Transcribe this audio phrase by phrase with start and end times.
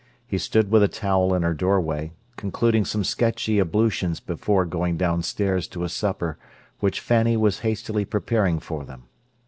[0.25, 5.67] He stood with a towel in her doorway, concluding some sketchy ablutions before going downstairs
[5.67, 6.39] to a supper
[6.79, 9.03] which Fanny was hastily preparing for them.